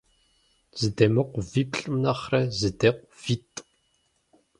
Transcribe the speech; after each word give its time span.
Зэдемыкъу 0.79 1.41
виплӀым 1.51 1.95
нэхърэ, 2.03 2.41
зэдекъу 2.59 3.09
витӀ. 3.21 3.57